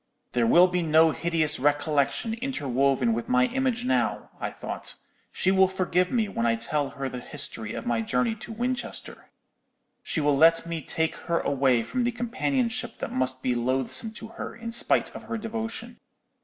"'There 0.31 0.47
will 0.47 0.65
be 0.65 0.81
no 0.81 1.11
hideous 1.11 1.59
recollection 1.59 2.33
interwoven 2.33 3.13
with 3.13 3.29
my 3.29 3.45
image 3.49 3.85
now,' 3.85 4.31
I 4.39 4.49
thought; 4.49 4.95
'she 5.31 5.51
will 5.51 5.67
forgive 5.67 6.09
me 6.11 6.27
when 6.27 6.47
I 6.47 6.55
tell 6.55 6.89
her 6.97 7.07
the 7.07 7.19
history 7.19 7.75
of 7.75 7.85
my 7.85 8.01
journey 8.01 8.33
to 8.33 8.51
Winchester. 8.51 9.29
She 10.01 10.19
will 10.19 10.35
let 10.35 10.65
me 10.65 10.81
take 10.81 11.15
her 11.29 11.39
away 11.41 11.83
from 11.83 12.03
the 12.03 12.11
companionship 12.11 12.97
that 12.97 13.11
must 13.13 13.43
be 13.43 13.53
loathsome 13.53 14.09
to 14.13 14.29
her, 14.29 14.55
in 14.55 14.71
spite 14.71 15.15
of 15.15 15.25
her 15.25 15.37
devotion. 15.37 15.99